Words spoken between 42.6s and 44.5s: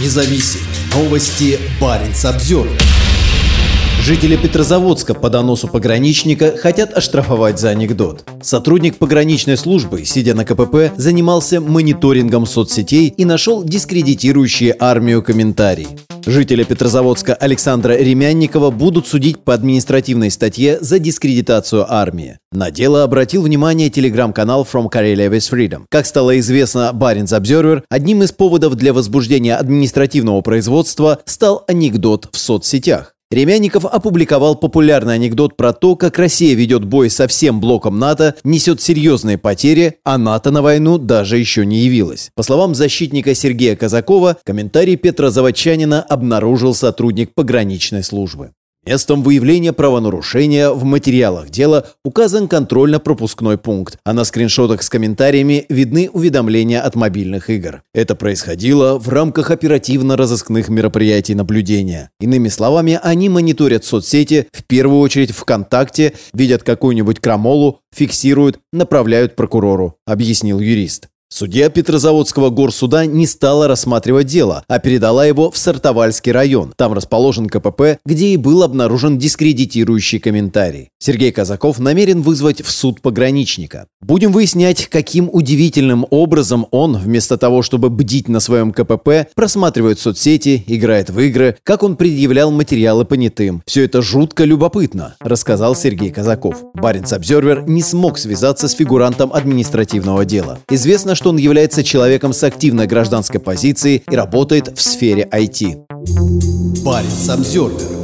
защитника Сергея Казакова,